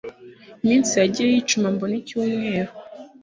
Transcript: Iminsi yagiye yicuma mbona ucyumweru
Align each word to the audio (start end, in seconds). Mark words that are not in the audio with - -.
Iminsi 0.63 0.91
yagiye 1.01 1.27
yicuma 1.31 1.67
mbona 1.73 1.95
ucyumweru 2.01 2.71